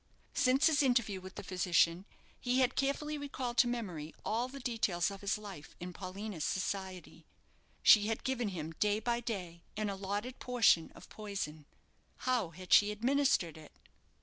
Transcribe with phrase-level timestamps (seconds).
[0.33, 2.05] Since his interview with the physician,
[2.39, 7.23] he had carefully recalled to memory all the details of his life in Paulina's society.
[7.83, 11.67] She had given him day by day an allotted portion of poison.
[12.25, 13.73] How had she administered it?